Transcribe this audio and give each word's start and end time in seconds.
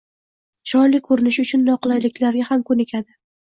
Chiroyli 0.71 1.01
ko‘rinish 1.07 1.39
uchun 1.43 1.63
noqulayliklarga 1.67 2.49
ham 2.49 2.65
ko’nikadi. 2.73 3.17